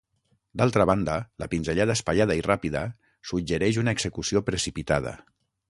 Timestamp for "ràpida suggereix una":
2.49-3.97